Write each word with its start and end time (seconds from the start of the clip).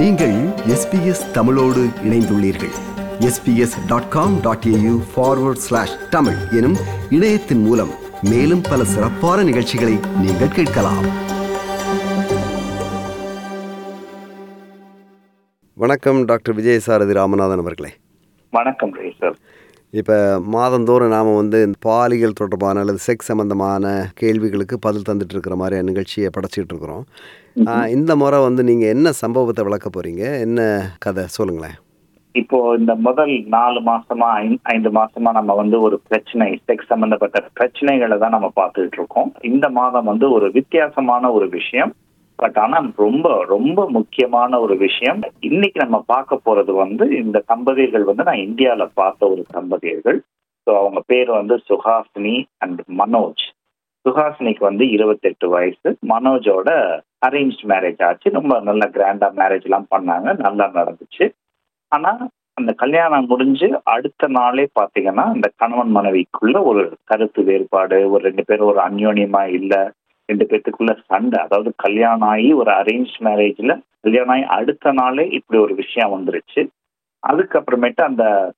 நீங்கள் 0.00 0.34
எஸ்பிஎஸ் 0.74 1.30
தமிழோடு 1.30 1.80
இணைந்துள்ளீர்கள். 2.04 2.72
SBS 3.20 3.74
dot 3.86 4.08
com 4.08 4.40
dot 4.40 4.64
AU 4.66 4.94
forward 5.16 5.62
slash 5.64 5.94
Tamil 6.10 6.36
எனும் 6.50 6.76
இணையத்தின் 7.10 7.62
மூலம் 7.62 7.90
மேலும் 8.22 8.62
பல 8.70 8.84
சிறப்பான 8.84 9.42
நிகழ்ச்சிகளை 9.42 9.98
நீங்கள் 10.22 10.48
கேட்கலாம். 10.48 11.06
வணக்கம் 15.74 16.24
டாக்டர் 16.24 16.56
விஜயசாரதி 16.56 17.16
ராமநாதன் 17.20 17.64
அவர்களே. 17.64 17.92
வணக்கம் 18.50 18.94
சார் 19.18 19.36
இப்போ 19.90 20.40
மாதந்தோறும் 20.40 21.08
நாம் 21.08 21.34
வந்து 21.34 21.70
பாலியல் 21.80 22.32
தொடர்பான 22.32 22.80
அல்லது 22.80 22.98
செக்ஸ் 23.06 23.28
சம்பந்தமான 23.30 24.10
கேள்விகளுக்கு 24.14 24.78
பதில் 24.78 25.02
தந்துட்டு 25.08 25.30
இருக்கிற 25.30 25.56
மாதிரி 25.56 25.82
நிகழ்ச்சியை 25.82 26.30
படைச்சிட்டு 26.36 26.74
இருக்கிறோம். 26.74 27.04
இந்த 27.86 28.16
முறை 28.16 28.40
வந்து 28.40 28.64
நீங்கள் 28.64 28.88
என்ன 28.88 29.12
சம்பவத்தை 29.12 29.64
விளக்க 29.64 29.90
போகிறீங்க 29.90 30.40
என்ன 30.40 30.90
கதை? 30.98 31.24
சொல்லுங்களேன். 31.26 31.74
இப்போ 32.32 32.76
இந்த 32.78 32.94
முதல் 32.94 33.44
நாலு 33.46 33.80
மாசமா 33.80 34.38
ஐந்- 34.38 34.58
ஐந்து 34.62 34.90
மாசமா 34.90 35.32
நம்ம 35.32 35.54
வந்து 35.54 35.80
ஒரு 35.80 36.00
பிரச்சனை 36.08 36.60
செக்ஸ் 36.68 36.86
சம்பந்தப்பட்ட 36.86 37.48
பிரச்சனைகளை 37.60 38.18
தான் 38.18 38.30
நம்ம 38.30 38.52
பார்த்துட்டு 38.56 38.88
இருக்கோம். 38.92 39.34
இந்த 39.42 39.68
மாதம் 39.68 40.04
வந்து 40.04 40.32
ஒரு 40.32 40.50
வித்தியாசமான 40.50 41.30
ஒரு 41.30 41.48
விஷயம். 41.48 41.94
பட் 42.42 42.58
ஆனா 42.58 42.78
ரொம்ப 42.96 43.44
ரொம்ப 43.44 43.80
முக்கியமான 43.90 44.60
ஒரு 44.60 44.74
விஷயம் 44.76 45.20
இன்னைக்கு 45.40 45.78
நம்ம 45.80 45.98
பார்க்க 46.06 46.38
போறது 46.44 46.72
வந்து 46.82 47.04
இந்த 47.24 47.38
தம்பதியர்கள் 47.48 48.04
வந்து 48.10 48.24
நான் 48.24 48.44
இந்தியாவில் 48.46 48.94
பார்த்த 48.94 49.30
ஒரு 49.30 49.42
தம்பதியர்கள். 49.52 50.18
ஸோ 50.66 50.70
அவங்க 50.78 51.00
பேர் 51.06 51.30
வந்து 51.30 51.54
சுஹாசினி 51.68 52.34
அண்ட் 52.58 52.80
மனோஜ். 52.98 53.44
சுஹாசினிக்கு 54.04 54.62
வந்து 54.68 54.84
இருபத்தெட்டு 54.90 55.48
வயசு. 55.48 55.88
மனோஜோட 56.08 56.68
அரேஞ்ச் 57.26 57.60
மேரேஜ் 57.68 58.02
ஆச்சு. 58.02 58.30
ரொம்ப 58.30 58.60
நல்ல 58.60 58.90
கிராண்டா 58.92 59.28
மேரேஜ் 59.40 59.66
எல்லாம் 59.68 59.88
பண்ணாங்க. 59.94 60.28
நல்லா 60.38 60.66
நடந்துச்சு. 60.74 61.26
ஆனா 61.92 62.12
அந்த 62.58 62.72
கல்யாணம் 62.72 63.26
முடிஞ்சு 63.26 63.68
அடுத்த 63.84 64.28
நாளே 64.28 64.64
பாத்தீங்கன்னா 64.80 65.26
அந்த 65.34 65.48
கணவன் 65.56 65.94
மனைவிக்குள்ள 65.96 66.56
ஒரு 66.64 66.82
கருத்து 67.04 67.42
வேறுபாடு 67.42 68.10
ஒரு 68.10 68.22
ரெண்டு 68.22 68.44
பேரும் 68.44 68.66
ஒரு 68.66 68.80
அந்யோன்யமா 68.88 69.42
இல்லை. 69.58 69.82
ரெண்டு 70.30 70.46
பேத்துக்குள்ள 70.50 70.98
சண்டை 71.06 71.42
அதாவது 71.42 71.72
கல்யாணம் 71.76 72.28
ஆகி 72.28 72.52
ஒரு 72.52 72.70
அரேஞ்ச் 72.70 73.12
மேரேஜ்ல 73.20 73.80
கல்யாணம் 74.00 74.34
ஆகி 74.34 74.42
அடுத்த 74.42 74.92
நாளே 74.92 75.28
இப்படி 75.28 75.60
ஒரு 75.60 75.74
விஷயம் 75.74 76.12
வந்துருச்சு. 76.12 76.68
அதுக்கப்புறமேட்டு 77.28 78.02
அந்த 78.02 78.52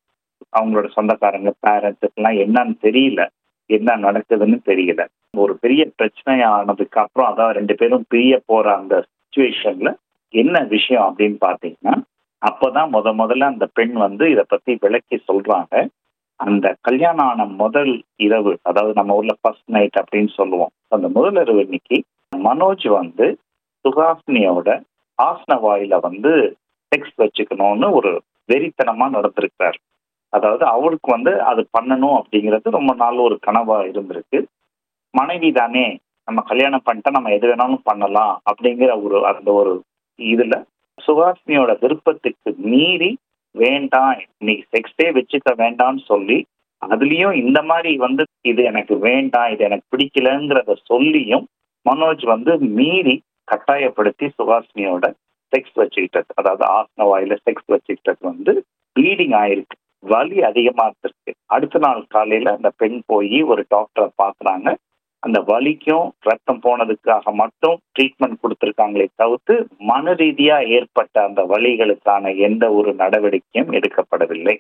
அவங்களோட 0.61 0.91
சொந்தக்காரங்க 0.91 1.53
பேரண்ட்ஸுக்கு 1.67 2.31
என்னன்னு 2.45 2.75
தெரியல. 2.83 3.29
என்ன 3.67 3.97
நடக்குதுன்னு 3.97 4.59
தெரியல. 4.67 5.07
ஒரு 5.37 5.57
பெரிய 5.61 5.89
பிரச்சனை 5.97 6.43
ஆனதுக்கு 6.43 7.01
அப்புறம் 7.01 7.31
அதாவது 7.31 7.57
ரெண்டு 7.57 7.75
பேரும் 7.75 8.05
பிரிய 8.09 8.41
போற 8.47 8.77
அந்த 8.77 9.05
சுச்சுவேஷன்ல 9.13 9.95
என்ன 10.29 10.59
விஷயம் 10.61 11.15
அப்படின்னு 11.15 11.37
பாத்தீங்கன்னா 11.47 12.01
அப்பதான் 12.47 12.89
முத 12.93 13.11
முதல்ல 13.23 13.43
அந்த 13.43 13.69
பெண் 13.75 13.93
வந்து 13.93 14.31
இதை 14.31 14.45
பத்தி 14.49 14.77
விளக்கி 14.81 15.23
சொல்றாங்க. 15.33 15.89
அந்த 16.45 16.67
கல்யாணம் 16.81 17.27
ஆன 17.27 17.45
முதல் 17.45 17.93
இரவு 18.17 18.53
அதாவது 18.63 18.93
நம்ம 18.93 19.15
ஊர்ல 19.15 19.35
ஃபர்ஸ்ட் 19.41 19.71
நைட் 19.71 19.99
அப்படின்னு 20.01 20.29
சொல்லுவோம். 20.29 20.73
அந்த 20.89 21.09
முதல் 21.09 21.35
இரவு 21.35 21.61
இன்னைக்கு 21.61 21.97
மனோஜ் 22.37 22.87
வந்து 22.89 23.27
சுகாசினியோட 23.85 24.69
ஆசன 25.19 25.53
வாயில 25.67 25.95
வந்து 26.01 26.33
செக்ஸ் 26.93 27.17
வச்சுக்கணும்னு 27.19 27.89
ஒரு 27.93 28.13
வெறித்தனமா 28.49 29.07
நடந்திருக்கிறார். 29.17 29.79
அதாவது 30.29 30.65
அவருக்கு 30.67 31.09
வந்து 31.13 31.33
அது 31.43 31.63
பண்ணணும் 31.79 32.17
அப்படிங்கிறது 32.21 32.77
ரொம்ப 32.79 32.93
நாள் 32.95 33.25
ஒரு 33.27 33.39
கனவா 33.47 33.79
இருந்திருக்கு. 33.91 34.39
மனைவி 35.15 35.53
தானே 35.53 35.87
நம்ம 36.29 36.41
கல்யாணம் 36.43 36.87
பண்ணிட்டா 36.87 37.11
நம்ம 37.11 37.31
எது 37.31 37.47
வேணாலும் 37.49 37.85
பண்ணலாம் 37.85 38.35
அப்படிங்கிற 38.51 38.93
ஒரு 39.03 39.17
அந்த 39.27 39.53
ஒரு 39.53 39.73
இதுல 40.19 40.57
சுகாசினியோட 40.99 41.73
விருப்பத்துக்கு 41.81 42.51
மீறி 42.57 43.11
வேண்டாம் 43.55 44.13
இன்னைக்கு 44.39 44.65
செக்ஸே 44.73 45.09
வச்சுக்க 45.19 45.51
வேண்டாம்னு 45.57 46.03
சொல்லி 46.05 46.39
அதுலயும் 46.83 47.35
இந்த 47.43 47.59
மாதிரி 47.63 47.91
வந்து 47.97 48.23
இது 48.43 48.63
எனக்கு 48.63 48.95
வேண்டாம் 48.99 49.51
இது 49.53 49.63
எனக்கு 49.65 49.87
பிடிக்கலங்கிறத 49.93 50.77
சொல்லியும் 50.85 51.45
மனோஜ் 51.87 52.25
வந்து 52.25 52.53
மீறி 52.79 53.15
கட்டாயப்படுத்தி 53.45 54.27
சுகாசினியோட 54.39 55.05
செக்ஸ் 55.53 55.77
வச்சுக்கிட்டது. 55.77 56.31
அதாவது 56.35 56.65
ஆஸ்னவாயில 56.79 57.37
செக்ஸ் 57.47 57.71
வச்சுக்கிட்டது 57.75 58.21
வந்து 58.21 58.53
ப்ளீடிங் 58.97 59.35
ஆயிருக்கு. 59.43 59.77
வலி 60.05 60.39
அதிகமா 60.43 60.85
இருக்கு 61.05 61.33
அடுத்த 61.47 61.79
நாள் 61.79 62.01
காலையில 62.09 62.53
அந்த 62.57 62.71
பெண் 62.77 62.99
போய் 63.07 63.39
ஒரு 63.43 63.63
டாக்டரை 63.75 64.09
பாக்குறாங்க 64.23 64.69
அந்த 65.23 65.39
வலிக்கும் 65.51 66.07
ரத்தம் 66.29 66.63
போனதுக்காக 66.65 67.33
மட்டும் 67.41 67.77
ட்ரீட்மெண்ட் 67.95 68.41
கொடுத்துருக்காங்களே 68.43 69.07
தவிர்த்து 69.15 69.55
மன 69.91 70.15
ரீதியா 70.23 70.57
ஏற்பட்ட 70.77 71.15
அந்த 71.29 71.43
வழிகளுக்கான 71.53 72.33
எந்த 72.47 72.65
ஒரு 72.79 72.93
நடவடிக்கையும் 73.03 73.71
எடுக்கப்படவில்லை. 73.79 74.57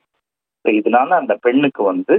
இதனால 0.64 1.08
அந்த 1.22 1.34
பெண்ணுக்கு 1.46 1.82
வந்து 1.82 2.16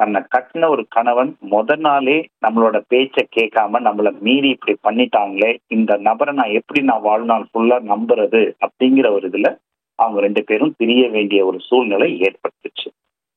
தன்னை 0.00 0.20
கட்டின 0.34 0.68
ஒரு 0.74 0.82
கணவன் 0.88 1.32
முத 1.52 1.76
நாளே 1.86 2.18
நம்மளோட 2.44 2.76
பேச்சை 2.92 3.22
கேட்காம 3.36 3.80
நம்மளை 3.86 4.12
மீறி 4.26 4.50
இப்படி 4.54 4.74
பண்ணிட்டாங்களே 4.86 5.50
இந்த 5.76 5.96
நபரை 6.06 6.32
நான் 6.34 6.56
எப்படி 6.60 6.80
நான் 6.90 7.06
வாழ்நாள் 7.08 7.44
ஃபுல்லா 7.50 7.78
நம்புறது 7.92 8.42
அப்படிங்கிற 8.66 9.08
ஒரு 9.16 9.28
இதுல 9.30 9.50
அவங்க 9.98 10.20
ரெண்டு 10.26 10.42
பேரும் 10.44 10.72
பிரிய 10.76 11.02
வேண்டிய 11.08 11.40
ஒரு 11.46 11.58
சூழ்நிலை 11.68 12.08
ஏற்பட்டுச்சு. 12.28 12.88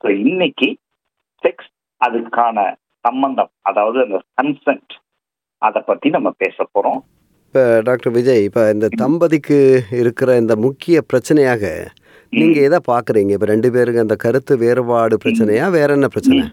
ஸோ 0.02 0.10
இன்னைக்கு 0.28 0.70
செக்ஸ் 1.44 1.70
அதுக்கான 2.02 2.58
சம்பந்தம் 3.04 3.52
அதாவது 3.70 4.00
அந்த 4.06 4.20
கன்சென்ட் 4.40 4.94
அதை 5.62 5.82
பத்தி 5.90 6.08
நம்ம 6.10 6.30
பேச 6.44 6.56
போறோம். 6.74 7.02
இப்போ 7.46 7.64
டாக்டர் 7.88 8.14
விஜய் 8.18 8.44
இப்போ 8.48 8.62
இந்த 8.76 8.88
தம்பதிக்கு 9.02 9.58
இருக்கிற 10.02 10.30
இந்த 10.42 10.54
முக்கிய 10.66 10.98
பிரச்சனையாக 11.12 11.64
நீங்கள் 12.34 12.66
எதை 12.68 12.80
பார்க்குறீங்க 12.92 13.32
இப்போ 13.36 13.48
ரெண்டு 13.52 13.70
பேருக்கு 13.72 14.06
அந்த 14.06 14.16
கருத்து 14.26 14.54
வேறுபாடு 14.64 15.16
பிரச்சனையா 15.24 15.66
வேற 15.78 15.90
என்ன 15.98 16.08
பிரச்சனை? 16.08 16.44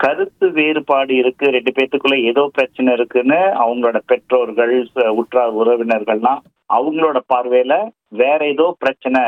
கருத்து 0.00 0.46
வேறுபாடு 0.58 1.12
இருக்கு. 1.22 1.44
ரெண்டு 1.56 1.70
பேத்துக்குள்ள 1.76 2.16
ஏதோ 2.30 2.42
பிரச்சனை 2.56 2.90
இருக்குன்னு 2.96 3.40
அவங்களோட 3.62 3.98
பெற்றோர்கள் 4.10 4.74
உற்றார் 5.20 5.54
உறவினர்கள்லாம் 5.60 6.40
அவங்களோட 6.70 7.18
பார்வையில 7.32 7.74
வேற 8.22 8.40
ஏதோ 8.54 8.66
பிரச்சனை 8.82 9.22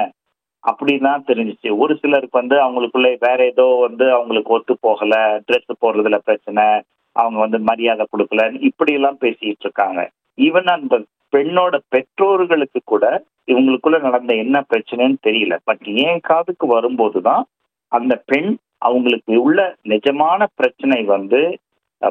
அப்படிதான் 0.69 1.27
தெரிஞ்சிச்சு. 1.29 1.71
ஒரு 1.77 1.97
சிலருக்கு 1.97 2.39
வந்து 2.39 2.57
அவங்களுக்குள்ள 2.57 3.17
வேற 3.19 3.45
ஏதோ 3.45 3.67
வந்து 3.81 4.13
அவங்களுக்கு 4.13 4.53
ஒத்து 4.53 4.77
போகல 4.81 5.39
ட்ரெஸ் 5.39 5.73
போடுறதுல 5.81 6.19
பிரச்சனை 6.25 6.65
அவங்க 7.13 7.39
வந்து 7.39 7.59
மரியாதை 7.59 8.07
கொடுக்கல 8.07 8.63
இப்படி 8.63 8.93
எல்லாம் 8.93 9.19
பேசிட்டு 9.21 9.65
இருக்காங்க. 9.67 10.11
ஈவன் 10.37 10.69
அந்த 10.77 10.97
பெண்ணோட 11.37 11.79
பெற்றோர்களுக்கு 11.89 12.81
கூட 12.85 13.25
இவங்களுக்குள்ள 13.47 14.01
நடந்த 14.01 14.35
என்ன 14.35 14.65
பிரச்சனைன்னு 14.73 15.17
தெரியல. 15.27 15.57
பட் 15.65 15.85
ஏன் 16.05 16.21
காதுக்கு 16.23 16.67
வரும்போதுதான் 16.67 17.45
அந்த 17.93 18.23
பெண் 18.27 18.57
அவங்களுக்கு 18.79 19.43
உள்ள 19.43 19.75
நிஜமான 19.85 20.47
பிரச்சனை 20.55 21.03
வந்து 21.03 21.59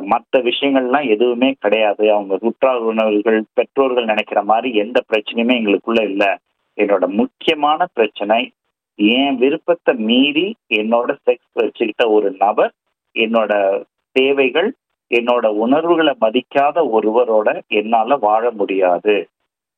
மற்ற 0.01 0.39
விஷயங்கள்லாம் 0.41 1.09
எதுவுமே 1.09 1.50
கிடையாது. 1.59 2.12
அவங்க 2.12 2.38
உற்றார் 2.39 2.81
உணவுகள் 2.91 3.44
பெற்றோர்கள் 3.53 4.12
நினைக்கிற 4.12 4.44
மாதிரி 4.44 4.75
எந்த 4.78 5.01
பிரச்சனையுமே 5.12 5.56
எங்களுக்குள்ள 5.59 6.01
இல்லை. 6.01 6.31
என்னோட 6.78 7.08
முக்கியமான 7.08 7.86
பிரச்சனை 7.94 8.52
என் 8.96 9.38
விருப்பத்தை 9.38 9.96
மீறி 9.96 10.56
என்னோட 10.70 11.18
செக்ஸ் 11.26 11.56
வச்சுக்கிட்ட 11.60 12.04
ஒரு 12.08 12.36
நபர் 12.40 12.74
என்னோட 13.20 13.84
தேவைகள் 14.12 14.74
என்னோட 15.10 15.46
உணர்வுகளை 15.48 16.14
மதிக்காத 16.22 16.78
ஒருவரோட 16.96 17.50
என்னால 17.68 18.16
வாழ 18.16 18.52
முடியாது. 18.52 19.28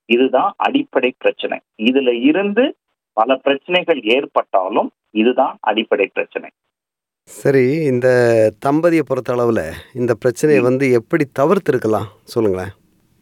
இதுதான் 0.05 0.53
அடிப்படை 0.57 1.13
பிரச்சனை. 1.17 1.59
இதுல 1.81 2.11
இருந்து 2.21 2.75
பல 3.13 3.35
பிரச்சனைகள் 3.35 4.01
ஏற்பட்டாலும் 4.01 4.91
இதுதான் 5.11 5.57
அடிப்படை 5.59 6.09
பிரச்சனை. 6.13 6.49
சரி 7.21 7.65
இந்த 7.91 8.07
தம்பதியை 8.65 9.03
பொறுத்த 9.07 9.33
அளவில் 9.33 9.63
இந்த 9.93 10.13
பிரச்சனையை 10.13 10.63
வந்து 10.63 10.91
எப்படி 10.91 11.23
தவிர்த்திருக்கலாம்? 11.39 12.09
சொல்லுங்களேன். 12.23 12.73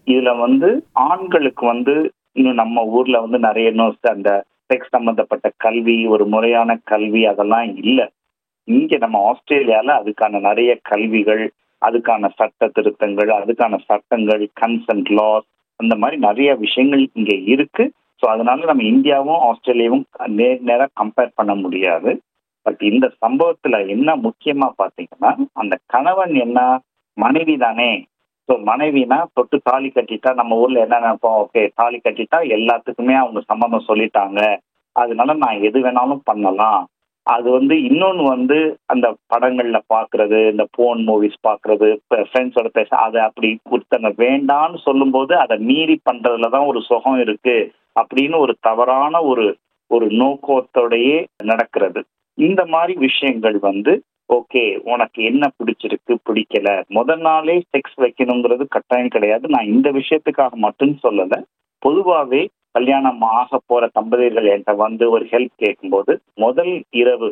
இதுல 0.05 0.39
வந்து 0.39 0.85
ஆண்களுக்கு 0.91 1.65
வந்து 1.65 1.95
இன்னும் 2.37 2.61
நம்ம 2.61 2.83
ஊர்ல 2.97 3.17
வந்து 3.25 3.39
நிறைய 3.47 3.71
இன்னும் 3.73 3.95
அந்த 4.15 4.31
செக்ஸ் 4.69 4.93
சம்பந்தப்பட்ட 4.95 5.47
கல்வி 5.65 5.97
ஒரு 6.13 6.23
முறையான 6.33 6.71
கல்வி 6.91 7.21
அதெல்லாம் 7.25 7.67
இல்லை. 7.81 8.05
இங்க 8.67 8.97
நம்ம 9.03 9.17
ஆஸ்திரேலியால 9.31 9.93
அதுக்கான 9.99 10.39
நிறைய 10.39 10.71
கல்விகள் 10.89 11.43
அதுக்கான 11.81 12.29
சட்ட 12.39 12.67
திருத்தங்கள் 12.75 13.31
அதுக்கான 13.39 13.75
சட்டங்கள் 13.89 14.43
கன்சென்ட் 14.61 15.11
லாஸ் 15.19 15.47
அந்த 15.79 15.93
மாதிரி 15.95 16.17
நிறைய 16.27 16.49
விஷயங்கள் 16.65 17.03
இங்க 17.13 17.33
இருக்கு. 17.53 17.83
ஸோ 18.21 18.25
அதனால 18.33 18.65
நம்ம 18.69 18.85
இந்தியாவும் 18.93 19.41
ஆஸ்திரேலியாவும் 19.49 20.05
நேர் 20.39 20.61
நேராக 20.61 20.95
கம்பேர் 21.01 21.37
பண்ண 21.39 21.53
முடியாது. 21.55 22.11
பட் 22.65 22.81
இந்த 22.91 23.05
சம்பவத்துல 23.23 23.75
என்ன 23.95 24.15
முக்கியமா 24.25 24.67
பாத்தீங்கன்னா 24.81 25.31
அந்த 25.53 25.75
கணவன் 25.93 26.33
என்ன 26.45 26.59
மனைவி 27.17 27.55
தானே 27.57 27.91
ஸோ 28.47 28.53
மனைவினா 28.65 29.17
தொட்டு 29.33 29.57
தாலி 29.63 29.89
கட்டிட்டா 29.95 30.33
நம்ம 30.33 30.57
ஊர்ல 30.57 30.83
என்ன 30.85 30.99
நினைப்போம்? 30.99 31.39
ஓகே 31.43 31.63
தாலி 31.75 31.97
கட்டிட்டா 31.97 32.37
எல்லாத்துக்குமே 32.57 33.15
அவங்க 33.21 33.39
சம்மந்தம் 33.45 33.87
சொல்லிட்டாங்க. 33.87 34.41
அதனால 34.95 35.33
நான் 35.33 35.61
எது 35.61 35.79
வேணாலும் 35.79 36.21
பண்ணலாம். 36.23 36.83
அது 37.25 37.47
வந்து 37.51 37.75
இன்னொன்று 37.83 38.23
வந்து 38.23 38.57
அந்த 38.85 39.07
படங்கள்ல 39.33 39.77
பாக்குறது 39.93 40.37
இந்த 40.51 40.65
போன் 40.71 40.99
மூவிஸ் 41.07 41.39
பாக்குறது 41.47 41.87
ஃப்ரெண்ட்ஸோட 42.29 42.67
பேச 42.67 42.89
அதை 42.97 43.21
அப்படி 43.21 43.49
ஒருத்தங்க 43.71 44.11
வேண்டான்னு 44.17 44.77
சொல்லும்போது 44.77 45.33
அதை 45.37 45.57
மீறி 45.69 45.95
பண்றதுலதான் 46.09 46.67
ஒரு 46.67 46.81
சுகம் 46.81 47.19
இருக்கு 47.19 47.57
அப்படின்னு 47.99 48.37
ஒரு 48.37 48.53
தவறான 48.59 49.21
ஒரு 49.21 49.45
ஒரு 49.91 50.07
நோக்கத்தோடையே 50.21 51.17
நடக்கிறது. 51.43 52.01
இந்த 52.37 52.61
மாதிரி 52.65 52.93
விஷயங்கள் 52.99 53.57
வந்து 53.59 53.93
ஓகே 54.33 54.63
உனக்கு 54.83 55.23
என்ன 55.23 55.51
பிடிச்சிருக்கு 55.57 56.15
பிடிக்கல. 56.29 56.83
முதல் 56.87 57.19
நாளே 57.19 57.63
செக்ஸ் 57.73 57.99
வைக்கணுங்கிறது 58.03 58.65
கட்டாயம் 58.67 59.07
கிடையாது. 59.07 59.47
நான் 59.47 59.65
இந்த 59.65 59.91
விஷயத்துக்காக 59.91 60.51
மட்டும் 60.65 60.99
சொல்லல. 61.03 61.41
பொதுவாகவே 61.79 62.41
கல்யாணம் 62.71 63.21
ஆக 63.21 63.59
போற 63.65 63.89
தம்பதியர்கள் 63.99 64.49
என்கிட்ட 64.53 64.75
வந்து 64.75 65.09
ஒரு 65.09 65.25
ஹெல்ப் 65.25 65.55
கேட்கும்போது 65.55 66.19
முதல் 66.33 66.83
இரவு 66.89 67.29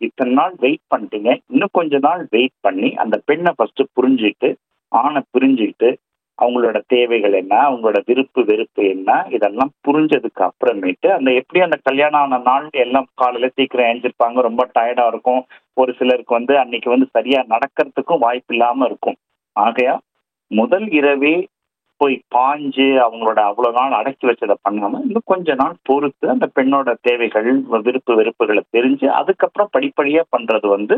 இத்தனை 0.00 0.32
நாள் 0.32 0.54
வெயிட் 0.58 0.88
பண்ணிட்டீங்க. 0.94 1.30
இன்னும் 1.46 1.76
கொஞ்ச 1.78 1.98
நாள் 1.98 2.26
வெயிட் 2.30 2.58
பண்ணி 2.60 2.94
அந்த 2.94 3.20
பெண்ணை 3.24 3.52
ஃபர்ஸ்ட் 3.56 3.82
புரிஞ்சுக்கிட்டு 4.00 4.50
ஆணை 4.88 5.22
புரிஞ்சுக்கிட்டு 5.34 5.90
அவங்களோட 6.38 6.82
தேவைகள் 6.86 7.32
என்ன 7.32 7.54
அவங்களோட 7.70 7.98
விருப்பு 8.04 8.44
வெறுப்பு 8.44 8.82
என்ன 8.88 9.26
இதெல்லாம் 9.30 9.70
புரிஞ்சதுக்கு 9.88 10.48
அப்புறமேட்டு 10.48 11.08
அந்த 11.08 11.30
எப்படி 11.32 11.60
அந்த 11.64 11.78
கல்யாணம் 11.82 12.20
ஆன 12.20 12.38
நாள் 12.38 12.68
எல்லாம் 12.84 13.06
காலையில 13.14 13.50
சீக்கிரம் 13.54 13.90
எழுந்திருப்பாங்க. 13.90 14.40
ரொம்ப 14.48 14.70
டயர்டா 14.78 15.06
இருக்கும். 15.06 15.42
ஒரு 15.80 15.92
சிலருக்கு 15.98 16.34
வந்து 16.34 16.54
அன்னைக்கு 16.58 16.90
வந்து 16.90 17.06
சரியா 17.12 17.40
நடக்கிறதுக்கும் 17.48 18.22
வாய்ப்பு 18.26 18.54
இல்லாம 18.54 18.84
இருக்கும். 18.84 19.18
ஆகையா 19.60 19.94
முதல் 20.46 20.86
இரவே 20.90 21.34
போய் 21.96 22.16
பாஞ்சு 22.34 22.86
அவங்களோட 23.04 23.40
அவ்வளவு 23.48 23.74
நாள் 23.78 23.98
அடக்கி 23.98 24.26
வச்சதை 24.26 24.54
பண்ணாம 24.68 25.00
இன்னும் 25.06 25.28
கொஞ்ச 25.32 25.54
நாள் 25.54 25.74
பொறுத்து 25.82 26.26
அந்த 26.28 26.46
பெண்ணோட 26.54 26.94
தேவைகள் 27.00 27.50
விருப்பு 27.82 28.12
வெறுப்புகளை 28.20 28.62
தெரிஞ்சு 28.76 29.06
அதுக்கப்புறம் 29.06 29.70
படிப்படியா 29.76 30.22
பண்றது 30.36 30.66
வந்து 30.66 30.96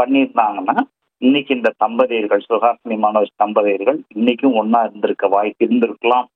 பண்ணியிருந்தாங்கன்னா 0.00 0.76
இன்னைக்கு 1.22 1.54
இந்த 1.54 1.72
தம்பதியர்கள் 1.84 2.42
சுகாசினி 2.48 2.96
சுகாசினியமான 2.96 3.24
தம்பதியர்கள் 3.44 3.98
இன்னைக்கும் 4.14 4.56
ஒன்னா 4.60 4.80
இருந்திருக்க 4.88 5.26
வாய்ப்பு 5.26 5.66
இருந்திருக்கலாம். 5.66 6.26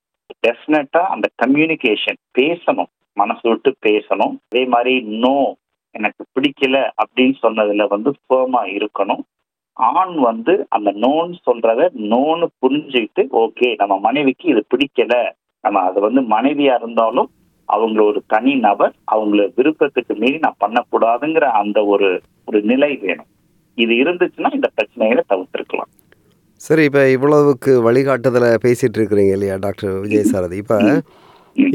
டெஃபினட்டா 0.47 1.03
அந்த 1.15 1.29
கம்யூனிகேஷன் 1.45 2.19
பேசணும். 2.39 2.91
மனசு 3.13 3.49
விட்டு 3.49 3.71
பேசணும். 3.87 4.35
அதே 4.49 4.65
மாதிரி 4.65 4.95
நோ 5.01 5.37
எனக்கு 5.99 6.23
பிடிக்கல 6.35 6.77
அப்படின்னு 7.03 7.37
சொன்னதுல 7.45 7.87
வந்து 7.95 8.11
ஃபேமா 8.21 8.63
இருக்கணும். 8.77 9.23
ஆண் 9.77 10.15
வந்து 10.29 10.55
அந்த 10.77 10.91
நோன்னு 11.05 11.37
சொல்றத 11.49 11.89
நோன்னு 12.13 12.47
புரிஞ்சுக்கிட்டு 12.63 13.23
ஓகே 13.43 13.69
நம்ம 13.81 13.95
மனைவிக்கு 14.07 14.47
இது 14.53 14.63
பிடிக்கல. 14.73 15.15
நம்ம 15.65 15.81
அது 15.89 15.99
வந்து 16.07 16.21
மனைவியா 16.35 16.75
இருந்தாலும் 16.81 17.29
அவங்கள 17.69 18.01
ஒரு 18.11 18.21
தனி 18.33 18.53
நபர் 18.67 18.95
அவங்கள 19.15 19.45
விருப்பத்துக்கு 19.59 20.15
மீறி 20.23 20.39
நான் 20.45 20.63
பண்ணக்கூடாதுங்கிற 20.65 21.47
அந்த 21.61 21.79
ஒரு 21.93 22.09
ஒரு 22.49 22.59
நிலை 22.71 22.91
வேணும். 23.05 23.31
இது 23.79 23.93
இருந்துச்சுன்னா 24.03 24.51
இந்த 24.59 24.69
பிரச்சனைகளை 24.77 25.23
தவிர்த்திருக்கலாம். 25.33 25.91
சரி 26.61 26.85
இப்போ 26.89 27.03
இவ்வளவுக்கு 27.15 27.73
வழிகாட்டுதலை 27.87 28.51
பேசிட்டு 28.67 28.99
இருக்கிறீங்க 29.01 29.33
இல்லையா 29.37 29.57
டாக்டர் 29.65 29.95
விஜய் 30.05 30.31
சாரதி 30.33 30.59
இப்போ 30.63 30.79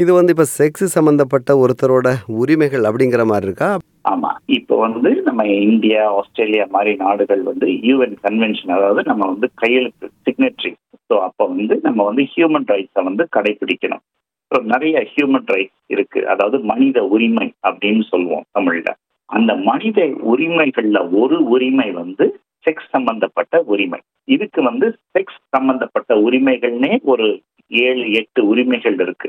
இது 0.02 0.10
வந்து 0.16 0.32
இப்போ 0.34 0.46
செக்ஸ் 0.58 0.94
சம்பந்தப்பட்ட 0.96 1.50
ஒருத்தரோட 1.62 2.08
உரிமைகள் 2.42 2.84
அப்படிங்கிற 2.88 3.22
மாதிரி 3.30 3.48
இருக்கா? 3.48 3.70
ஆமா 4.04 4.30
இப்போ 4.46 4.74
வந்து 4.76 5.10
நம்ம 5.24 5.42
இந்தியா 5.66 6.00
ஆஸ்திரேலியா 6.12 6.64
மாதிரி 6.70 6.92
நாடுகள் 6.96 7.42
வந்து 7.42 7.66
யூஎன் 7.88 8.16
கன்வென்ஷன் 8.22 8.74
அதாவது 8.76 9.02
நம்ம 9.02 9.26
வந்து 9.26 9.48
கையெழுத்து 9.54 10.08
சிக்னட்ரி 10.24 10.72
ஸோ 11.10 11.16
அப்போ 11.18 11.44
வந்து 11.46 11.76
நம்ம 11.82 12.04
வந்து 12.04 12.24
ஹியூமன் 12.34 12.68
ரைட்ஸை 12.68 13.02
வந்து 13.04 13.24
கடைபிடிக்கணும் 13.36 14.02
ஸோ 14.50 14.58
நிறைய 14.64 14.96
ஹியூமன் 15.12 15.46
ரைட்ஸ் 15.46 15.80
இருக்கு. 15.88 16.20
அதாவது 16.26 16.56
மனித 16.62 16.98
உரிமை 17.06 17.46
அப்படின்னு 17.62 18.04
சொல்லுவோம் 18.08 18.46
தமிழ்ல. 18.52 18.90
அந்த 19.30 19.52
மனித 19.68 20.00
உரிமைகள்ல 20.32 20.98
ஒரு 21.12 21.36
உரிமை 21.44 21.88
வந்து 21.92 22.24
செக்ஸ் 22.66 22.90
சம்பந்தப்பட்ட 22.90 23.54
உரிமை. 23.66 24.00
இதுக்கு 24.28 24.60
வந்து 24.62 24.86
செக்ஸ் 25.14 25.40
சம்பந்தப்பட்ட 25.48 26.14
உரிமைகள்னே 26.16 26.92
ஒரு 27.04 27.26
ஏழு 27.70 28.04
எட்டு 28.12 28.40
உரிமைகள் 28.46 28.98
இருக்கு. 28.98 29.28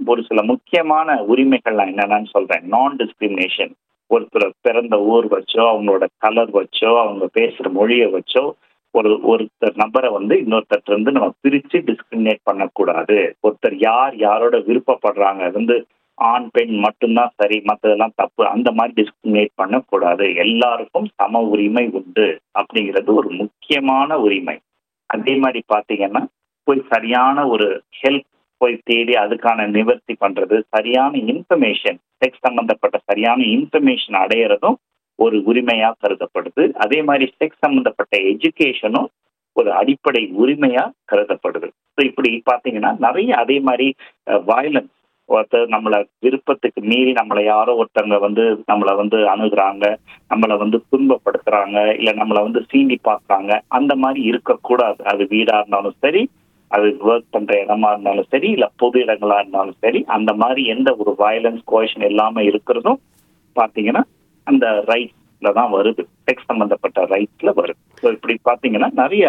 ஒரு 0.00 0.22
சில 0.22 0.40
முக்கியமான 0.42 1.14
உரிமைகள்லாம் 1.28 1.90
என்னென்னு 1.92 2.30
சொல்றேன். 2.30 2.64
நான் 2.66 2.96
டிஸ்கிரிமினேஷன் 2.96 3.72
ஒருத்தர் 4.10 4.50
பிறந்த 4.60 4.96
ஊர் 5.12 5.26
வச்சோ 5.26 5.62
அவங்களோட 5.70 6.04
கலர் 6.18 6.50
வச்சோ 6.50 6.90
அவங்க 6.98 7.26
பேசுகிற 7.32 7.70
மொழியை 7.70 8.08
வச்சோ 8.08 8.44
ஒரு 8.94 9.10
ஒருத்தர் 9.22 9.74
நபரை 9.74 10.10
வந்து 10.10 10.34
இன்னொருத்தர் 10.36 10.90
இருந்து 10.90 11.12
நம்ம 11.12 11.28
பிரித்து 11.40 11.78
டிஸ்கிரிமினேட் 11.80 12.42
பண்ணக்கூடாது. 12.42 13.16
ஒருத்தர் 13.42 13.76
யார் 13.78 14.14
யாரோட 14.16 14.56
விருப்பப்படுறாங்க 14.58 15.52
வந்து 15.52 15.76
ஆண் 16.18 16.46
பெண் 16.52 16.74
மட்டும்தான் 16.76 17.32
சரி 17.36 17.56
மற்றதெல்லாம் 17.66 18.14
தப்பு 18.14 18.42
அந்த 18.46 18.68
மாதிரி 18.72 18.94
டிஸ்கிரிமினேட் 19.00 19.52
பண்ணக்கூடாது. 19.54 20.34
எல்லாருக்கும் 20.34 21.08
சம 21.14 21.42
உரிமை 21.52 21.84
உண்டு 21.92 22.26
அப்படிங்கிறது 22.58 23.10
ஒரு 23.14 23.30
முக்கியமான 23.30 24.18
உரிமை. 24.18 24.56
அதே 25.10 25.34
மாதிரி 25.36 25.60
பார்த்தீங்கன்னா 25.74 26.22
போய் 26.66 26.88
சரியான 26.88 27.46
ஒரு 27.48 27.66
ஹெல்ப் 28.00 28.30
போய் 28.60 28.82
தேடி 28.90 29.14
அதுக்கான 29.22 29.66
நிவர்த்தி 29.76 30.14
பண்றது 30.24 30.56
சரியான 30.74 31.12
இன்ஃபர்மேஷன் 31.32 31.98
செக்ஸ் 32.22 32.44
சம்பந்தப்பட்ட 32.46 32.96
சரியான 33.10 33.40
இன்ஃபர்மேஷன் 33.56 34.18
அடையிறதும் 34.22 34.76
ஒரு 35.18 35.36
உரிமையா 35.50 35.90
கருதப்படுது. 36.02 36.64
அதே 36.84 36.98
மாதிரி 37.08 37.26
செக்ஸ் 37.38 37.64
சம்பந்தப்பட்ட 37.64 38.16
எஜுகேஷனும் 38.32 39.08
ஒரு 39.56 39.70
அடிப்படை 39.80 40.22
உரிமையா 40.42 40.84
கருதப்படுது. 41.12 41.68
ஸோ 41.94 42.00
இப்படி 42.08 42.30
பார்த்தீங்கன்னா 42.50 42.90
நிறைய 43.06 43.30
அதே 43.42 43.56
மாதிரி 43.68 43.86
வயலன்ஸ் 44.50 44.92
ஒருத்தர் 45.28 45.72
நம்மளை 45.74 45.98
விருப்பத்துக்கு 46.24 46.80
மீறி 46.90 47.12
நம்மளை 47.18 47.42
யாரோ 47.44 47.72
ஒருத்தவங்க 47.80 48.18
வந்து 48.24 48.44
நம்மளை 48.70 48.92
வந்து 49.00 49.18
அணுகுறாங்க 49.32 49.84
நம்மளை 50.32 50.56
வந்து 50.62 50.78
துன்பப்படுத்துறாங்க 50.92 51.78
இல்லை 52.00 52.12
நம்மளை 52.20 52.42
வந்து 52.48 52.60
சீண்டி 52.70 52.98
பார்க்குறாங்க 53.08 53.52
அந்த 53.78 53.92
மாதிரி 54.02 54.20
இருக்கக்கூடாது. 54.32 55.00
அது 55.12 55.24
வீடாக 55.32 55.60
இருந்தாலும் 55.60 55.96
சரி 56.04 56.22
அது 56.74 56.88
ஒர்க் 57.08 57.32
பண்ற 57.34 57.52
இடமா 57.64 57.88
இருந்தாலும் 57.94 58.30
சரி 58.34 58.48
இல்ல 58.56 58.66
பொது 58.82 58.96
இடங்களா 59.04 59.36
இருந்தாலும் 59.42 59.76
சரி 59.84 60.00
அந்த 60.16 60.30
மாதிரி 60.42 60.62
எந்த 60.74 60.88
ஒரு 61.02 61.12
வயலன்ஸ் 61.24 61.64
கோஷன் 61.72 62.06
இல்லாம 62.10 62.42
இருக்கிறதும் 62.50 62.98
பாத்தீங்கன்னா 63.56 64.02
அந்த 64.46 64.66
ரைட்ஸ்ல 64.90 65.50
தான் 65.58 65.70
வருது. 65.76 66.02
செக்ஸ் 66.26 66.48
சம்பந்தப்பட்ட 66.50 67.04
ரைட்ஸ்ல 67.12 67.52
வருது. 67.60 67.80
ஸோ 68.00 68.06
இப்படி 68.16 68.34
பாத்தீங்கன்னா 68.48 68.88
நிறைய 69.02 69.24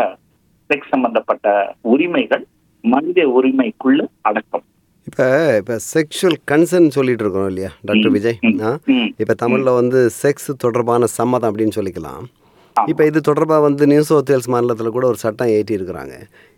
செக்ஸ் 0.69 0.93
சம்பந்தப்பட்ட 0.93 1.47
உரிமைகள் 1.93 2.43
மனித 2.83 3.19
உரிமைக்குள்ள 3.37 4.01
அடக்கம். 4.29 4.65
இப்போ 5.09 5.27
இப்போ 5.59 5.75
செக்ஷுவல் 5.93 6.37
கன்சர்ன் 6.51 6.89
சொல்லிட்டு 6.97 7.23
இருக்கோம் 7.25 7.49
இல்லையா 7.51 7.69
டாக்டர் 7.89 8.13
விஜய்? 8.15 8.37
இப்போ 9.21 9.33
தமிழில் 9.43 9.77
வந்து 9.79 9.99
செக்ஸ் 10.21 10.49
தொடர்பான 10.63 11.07
சம்மதம் 11.19 11.49
அப்படின்னு 11.51 11.77
சொல்லிக்கலாம். 11.79 12.25
இப்போ 12.91 13.03
இது 13.05 13.19
தொடர்பாக 13.21 13.61
வந்து 13.61 13.87
நியூ 13.87 14.01
சவுத் 14.01 14.29
வேல்ஸ் 14.31 14.49
மாநிலத்தில் 14.49 14.95
கூட 14.97 15.05
ஒரு 15.07 15.15
சட்டம் 15.15 15.53
ஏற்றி 15.55 15.73
இருக்கிறாங்க 15.77 16.15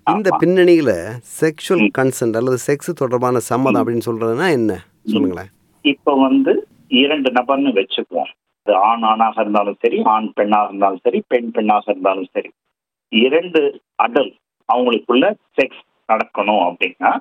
இந்த 0.08 0.30
பின்னணியில் 0.38 0.94
செக்ஷுவல் 1.40 1.90
கன்சென்ட் 1.98 2.38
அல்லது 2.38 2.58
செக்ஸ் 2.68 2.92
தொடர்பான 2.94 3.42
சம்மதம் 3.50 3.82
அப்படின்னு 3.82 4.08
சொல்றதுன்னா 4.08 4.48
என்ன? 4.50 4.72
சொல்லுங்களேன். 5.14 5.50
இப்போ 5.86 6.14
வந்து 6.18 6.54
இரண்டு 7.02 7.30
நபர்னு 7.32 7.72
வச்சுக்குவோம். 7.72 8.32
அது 8.68 8.76
ஆண் 8.90 9.04
ஆணாக 9.04 9.42
இருந்தாலும் 9.42 9.78
சரி 9.82 10.00
ஆண் 10.06 10.30
பெண்ணாக 10.34 10.68
இருந்தாலும் 10.68 11.04
சரி 11.04 11.24
பெண் 11.28 11.52
பெண்ணாக 11.52 11.92
இருந்தாலும் 11.92 12.30
சரி. 12.34 12.50
இரண்டு 13.12 13.62
அடல் 13.96 14.32
அவங்களுக்குள்ள 14.70 15.26
செக்ஸ் 15.58 15.84
நடக்கணும் 16.10 16.64
அப்படின்னா 16.66 17.12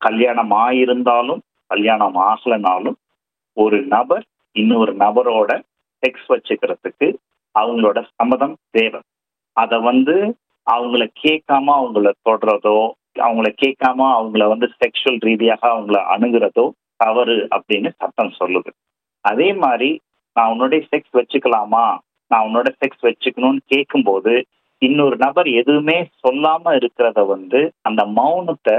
கல்யாணம் 0.00 0.52
ஆயிருந்தாலும் 0.64 1.42
கல்யாணம் 1.66 2.16
ஆகலைனாலும் 2.30 2.96
ஒரு 3.56 3.78
நபர் 3.86 4.24
இன்னொரு 4.56 4.92
நபரோட 4.96 5.52
செக்ஸ் 6.02 6.26
வச்சுக்கிறதுக்கு 6.28 7.08
அவங்களோட 7.60 7.98
சம்மதம் 8.14 8.56
தேவை. 8.70 9.00
அதை 9.56 9.78
வந்து 9.80 10.16
அவங்கள 10.66 11.02
கேட்காம 11.24 11.66
அவங்கள 11.80 12.10
தொடுறதோ 12.28 12.78
அவங்கள 13.18 13.48
கேட்காம 13.62 14.08
அவங்கள 14.16 14.48
வந்து 14.48 14.66
செக்ஷுவல் 14.80 15.20
ரீதியாக 15.20 15.62
அவங்கள 15.74 15.98
அணுகிறதோ 16.14 16.64
தவறு 16.96 17.48
அப்படின்னு 17.56 17.90
சட்டம் 17.96 18.34
சொல்லுது. 18.40 18.70
அதே 19.24 19.48
மாதிரி 19.52 20.00
நான் 20.36 20.50
உன்னுடைய 20.50 20.86
செக்ஸ் 20.90 21.14
வச்சுக்கலாமா? 21.16 21.84
நான் 22.30 22.46
உன்னோட 22.46 22.68
செக்ஸ் 22.80 23.02
வச்சுக்கணும்னு 23.02 23.62
கேட்கும்போது 23.66 24.32
இன்னொரு 24.82 25.16
நபர் 25.16 25.48
எதுவுமே 25.60 25.96
சொல்லாம 26.22 26.72
இருக்கிறத 26.76 27.20
வந்து 27.26 27.60
அந்த 27.82 28.02
மௌனத்தை 28.16 28.76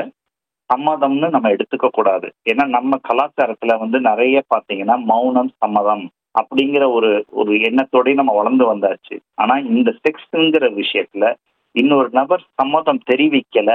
சம்மதம்னு 0.70 1.28
நம்ம 1.30 1.50
எடுத்துக்க 1.50 1.88
கூடாது 1.92 2.28
ஏன்னா 2.50 2.64
நம்ம 2.68 2.98
கலாச்சாரத்துல 3.10 3.76
வந்து 3.80 4.00
நிறைய 4.00 4.38
பாத்தீங்கன்னா 4.56 4.96
மௌனம் 5.04 5.52
சம்மதம் 5.58 6.06
அப்படிங்கிற 6.40 6.92
ஒரு 6.92 7.26
ஒரு 7.32 7.52
எண்ணத்தோடய 7.54 8.14
நம்ம 8.14 8.34
வளர்ந்து 8.34 8.66
வந்தாச்சு. 8.76 9.16
ஆனா 9.36 9.58
இந்த 9.58 9.94
செக்ஸ்ங்கிற 10.04 10.66
விஷயத்துல 10.82 11.34
இன்னொரு 11.72 12.10
நபர் 12.12 12.44
சம்மதம் 12.54 13.02
தெரிவிக்கல. 13.12 13.72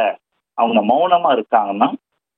அவங்க 0.59 0.81
மௌனமா 0.83 1.31
இருக்காங்கன்னா 1.33 1.89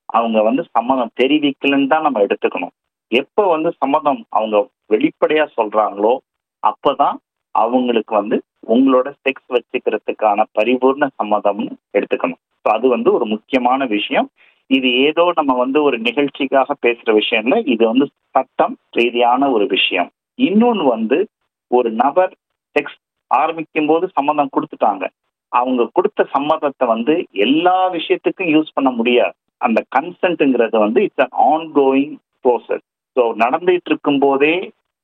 அவங்க 0.08 0.42
வந்து 0.42 0.62
சம்மதம் 0.70 1.14
தெரிவிக்கலன்னு 1.20 1.86
தான் 1.86 2.02
நம்ம 2.02 2.20
எடுத்துக்கணும். 2.20 2.74
எப்போ 3.12 3.42
வந்து 3.46 3.70
சம்மதம் 3.76 4.26
அவங்க 4.28 4.56
வெளிப்படையா 4.88 5.46
சொல்றாங்களோ 5.56 6.16
அப்பதான் 6.62 7.16
அவங்களுக்கு 7.54 8.14
வந்து 8.14 8.36
உங்களோட 8.68 9.08
செக்ஸ் 9.24 9.48
வச்சுக்கிறதுக்கான 9.48 10.44
பரிபூர்ண 10.58 11.06
சம்மதம்னு 11.22 11.72
எடுத்துக்கணும். 11.92 12.40
ஸோ 12.64 12.68
அது 12.68 12.88
வந்து 12.88 13.12
ஒரு 13.12 13.24
முக்கியமான 13.24 13.84
விஷயம். 13.84 14.28
இது 14.70 14.88
ஏதோ 15.00 15.32
நம்ம 15.34 15.52
வந்து 15.54 15.82
ஒரு 15.82 15.98
நிகழ்ச்சிக்காக 15.98 16.74
பேசுற 16.86 17.12
விஷயம் 17.12 17.44
இல்லை. 17.44 17.64
இது 17.64 17.86
வந்து 17.86 18.06
சட்டம் 18.30 18.76
ரீதியான 18.90 19.50
ஒரு 19.50 19.66
விஷயம். 19.66 20.10
இன்னொன்று 20.38 20.84
வந்து 20.94 21.18
ஒரு 21.70 21.90
நபர் 22.04 22.32
செக்ஸ் 22.76 22.98
ஆரம்பிக்கும் 23.30 23.86
போது 23.86 24.04
சம்மதம் 24.08 24.54
கொடுத்துட்டாங்க. 24.56 25.04
அவங்க 25.52 25.82
கொடுத்த 25.92 26.26
சம்மதத்தை 26.36 26.86
வந்து 26.86 27.14
எல்லா 27.46 27.76
விஷயத்துக்கும் 27.96 28.52
யூஸ் 28.54 28.74
பண்ண 28.74 28.90
முடியாது. 28.90 29.34
அந்த 29.60 29.80
கன்சென்ட்ங்கிறது 29.96 30.78
வந்து 30.78 31.00
it's 31.06 31.24
an 31.26 31.36
ongoing 31.80 32.14
process 32.44 32.84
so 33.16 33.24
நடந்துட்டு 33.42 33.90
இருக்கும் 33.90 34.18
போதே 34.18 34.54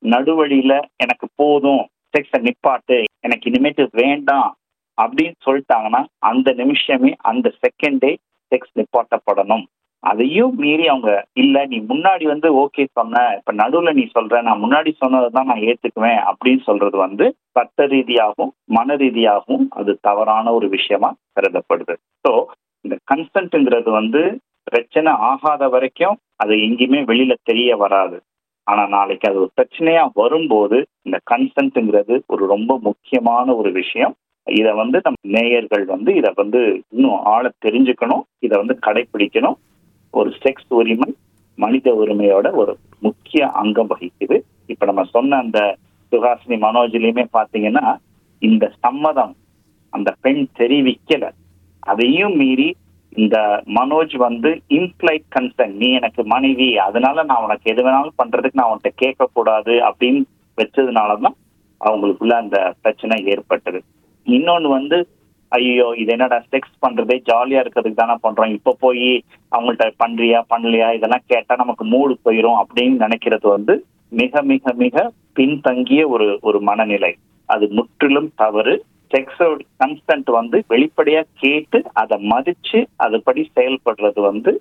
நடுவழியில 0.02 0.72
எனக்கு 1.04 1.26
போதும் 1.34 1.82
செக்ஸை 2.14 2.38
நிப்பாட்டு 2.46 2.98
எனக்கு 3.20 3.50
இனிமேட்டு 3.50 3.84
வேண்டாம் 4.02 4.50
அப்படின்னு 4.98 5.36
சொல்லிட்டாங்கன்னா 5.46 6.00
அந்த 6.30 6.52
நிமிஷமே 6.52 7.12
அந்த 7.30 7.52
செகண்டே 7.62 8.12
செக்ஸ் 8.52 8.76
நிப்பாட்டப்படணும். 8.78 9.64
அதையும் 10.02 10.52
மீறி 10.54 10.84
அவங்க 10.88 11.10
இல்ல 11.32 11.56
நீ 11.66 11.78
முன்னாடி 11.88 12.24
வந்து 12.24 12.48
ஓகே 12.54 12.84
சொன்ன 12.92 13.24
இப்ப 13.38 13.52
நடுவுல 13.52 13.92
நீ 13.92 14.04
சொல்ற 14.14 14.40
நான் 14.42 14.62
முன்னாடி 14.62 14.90
சொன்னதை 14.96 15.42
நான் 15.42 15.64
ஏத்துக்குவேன் 15.70 16.20
அப்படின்னு 16.30 16.62
சொல்றது 16.64 16.96
வந்து 16.96 17.26
சட்ட 17.52 17.86
ரீதியாகவும் 17.86 18.52
மன 18.68 18.96
ரீதியாகவும் 18.96 19.66
அது 19.70 19.92
தவறான 20.00 20.52
ஒரு 20.52 20.68
விஷயமா 20.68 21.10
கருதப்படுது. 21.34 21.96
ஸோ 22.24 22.32
இந்த 22.84 22.96
கன்சென்ட்ங்கிறது 23.12 23.90
வந்து 23.90 24.22
பிரச்சனை 24.64 25.12
ஆகாத 25.30 25.62
வரைக்கும் 25.68 26.18
அது 26.36 26.54
எங்கேயுமே 26.66 27.00
வெளியில 27.04 27.34
தெரிய 27.42 27.70
வராது. 27.76 28.16
ஆனா 28.66 28.82
நாளைக்கு 28.86 29.28
அது 29.28 29.38
ஒரு 29.40 29.52
பிரச்சனையா 29.56 30.02
வரும்போது 30.14 30.78
இந்த 31.02 31.18
கன்சென்ட்ங்கிறது 31.30 32.16
ஒரு 32.26 32.44
ரொம்ப 32.46 32.72
முக்கியமான 32.82 33.54
ஒரு 33.54 33.70
விஷயம். 33.72 34.14
இதை 34.46 34.72
வந்து 34.72 34.98
நம்ம 35.04 35.18
நேயர்கள் 35.36 35.84
வந்து 35.84 36.10
இதை 36.14 36.30
வந்து 36.36 36.60
இன்னும் 36.90 37.18
ஆழ 37.24 37.50
தெரிஞ்சுக்கணும் 37.66 38.22
இதை 38.38 38.54
வந்து 38.58 38.76
கடைபிடிக்கணும் 38.86 39.58
ஒரு 40.10 40.30
செக்ஸ் 40.44 40.68
உரிமை 40.68 41.16
மனித 41.54 41.92
உரிமையோட 41.92 42.50
ஒரு 42.52 42.76
முக்கிய 42.98 43.48
அங்கம் 43.50 43.90
வகிக்குது. 43.90 44.40
இப்ப 44.66 44.86
நம்ம 44.86 45.04
சொன்ன 45.04 45.36
அந்த 45.36 45.76
சுஹாசினி 46.12 46.56
மனோஜ்லயுமே 46.66 47.24
பாத்தீங்கன்னா 47.32 47.96
இந்த 48.38 48.72
சம்மதம் 48.78 49.36
அந்த 49.90 50.14
பெண் 50.20 50.46
தெரிவிக்கல. 50.58 51.30
அதையும் 51.78 52.36
மீறி 52.36 52.76
இந்த 53.16 53.62
மனோஜ் 53.66 54.16
வந்து 54.16 54.60
இம்ப்ளைட் 54.68 55.28
கன்சர்ன் 55.38 55.72
நீ 55.72 55.92
எனக்கு 55.92 56.24
மனைவி 56.24 56.78
அதனால 56.78 57.22
நான் 57.22 57.42
உனக்கு 57.42 57.70
எது 57.70 57.82
வேணாலும் 57.82 58.18
பண்றதுக்கு 58.22 58.50
நான் 58.52 58.70
உன்கிட்ட 58.72 58.90
கேட்க 58.94 59.28
கூடாது 59.32 59.72
அப்படின்னு 59.72 60.22
வச்சதுனாலதான் 60.56 61.36
அவங்களுக்குள்ள 61.84 62.32
அந்த 62.32 62.74
பிரச்சனை 62.82 63.24
ஏற்பட்டது. 63.24 63.82
இன்னொன்னு 64.26 64.68
வந்து 64.68 65.08
ஐயோ 65.56 65.86
இது 65.96 66.10
என்னடா 66.10 66.36
செக்ஸ் 66.52 66.76
பண்றதே 66.82 67.16
ஜாலியா 67.30 67.60
இருக்கிறதுக்கு 67.62 68.00
தானே 68.02 68.14
பண்றோம். 68.22 68.52
இப்ப 68.52 68.76
போய் 68.78 69.08
அவங்கள்ட்ட 69.56 69.86
பண்றியா 70.04 70.40
பண்ணலையா 70.54 70.88
இதெல்லாம் 70.98 71.26
கேட்டா 71.26 71.54
நமக்கு 71.56 71.84
மூடு 71.84 72.14
போயிரும் 72.24 72.60
அப்படின்னு 72.62 72.98
நினைக்கிறது 73.06 73.46
வந்து 73.48 73.74
மிக 74.12 74.42
மிக 74.42 74.72
மிக 74.72 75.12
பின்தங்கிய 75.34 76.02
ஒரு 76.08 76.38
ஒரு 76.42 76.60
மனநிலை. 76.60 77.12
அது 77.48 77.68
முற்றிலும் 77.68 78.30
தவறு. 78.34 78.74
செக்ஸோட 79.10 79.60
கன்சன்ட் 79.78 80.30
வந்து 80.30 80.56
வெளிப்படையா 80.68 81.22
கேட்டு 81.34 81.78
அதை 81.92 82.16
மதிச்சு 82.30 82.80
அதுபடி 83.04 83.42
செயல்படுறது 83.56 84.20
வந்து 84.20 84.52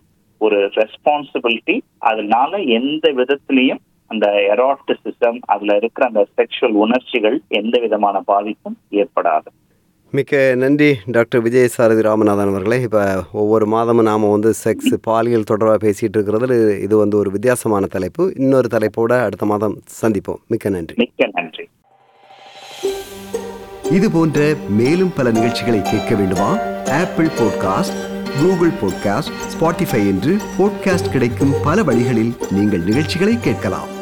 ஒரு 0.41 0.57
ரெஸ்பான்சிபிலிட்டி 0.77 1.75
அதனால 1.97 2.51
எந்த 2.77 3.11
விதத்திலையும் 3.11 3.81
அந்த 4.11 4.27
எரோட்டிசிசம் 4.55 5.39
அதுல 5.45 5.75
இருக்கிற 5.75 6.07
அந்த 6.07 6.21
செக்ஷுவல் 6.37 6.77
உணர்ச்சிகள் 6.85 7.37
எந்த 7.47 7.75
விதமான 7.79 8.19
பாதிப்பும் 8.21 8.77
ஏற்படாது. 8.91 9.49
மிக்க 10.11 10.55
நன்றி 10.55 10.95
டாக்டர் 11.05 11.41
விஜய் 11.41 11.67
சாரதி 11.67 12.01
ராமநாதன் 12.01 12.49
அவர்களே. 12.49 12.81
இப்போ 12.81 13.23
ஒவ்வொரு 13.31 13.65
மாதமும் 13.65 14.03
நாம் 14.03 14.29
வந்து 14.29 14.53
செக்ஸ் 14.63 14.93
பாலியல் 15.01 15.43
தொடர்பாக 15.43 15.87
பேசிகிட்டு 15.87 16.17
இருக்கிறதுல 16.17 16.79
இது 16.79 16.97
வந்து 16.97 17.17
ஒரு 17.17 17.31
வித்தியாசமான 17.31 17.85
தலைப்பு. 17.85 18.33
இன்னொரு 18.35 18.67
தலைப்போட 18.71 19.23
அடுத்த 19.23 19.45
மாதம் 19.45 19.81
சந்திப்போம். 20.01 20.41
மிக்க 20.47 20.69
நன்றி. 20.69 20.93
மிக்க 20.97 21.29
நன்றி. 21.33 21.69
இது 23.91 24.11
போன்ற 24.11 24.53
மேலும் 24.69 25.13
பல 25.15 25.31
நிகழ்ச்சிகளை 25.31 25.81
கேட்க 25.81 26.15
வேண்டுமா? 26.15 26.57
Apple 26.85 27.25
podcast 27.25 27.99
Google 28.41 28.69
podcast 28.69 29.31
Spotify 29.53 30.01
என்று 30.07 30.35
பாட்காஸ்ட் 30.57 31.11
கிடைக்கும் 31.11 31.53
பல 31.63 31.83
வழிகளில் 31.83 32.33
நீங்கள் 32.51 32.83
நிகழ்ச்சிகளை 32.83 33.39
கேட்கலாம். 33.39 33.97